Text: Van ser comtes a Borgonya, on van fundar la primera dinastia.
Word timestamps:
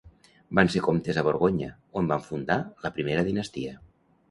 Van 0.59 0.71
ser 0.75 0.81
comtes 0.87 1.19
a 1.21 1.25
Borgonya, 1.27 1.69
on 2.03 2.11
van 2.13 2.25
fundar 2.31 2.59
la 2.87 2.95
primera 2.99 3.29
dinastia. 3.31 3.79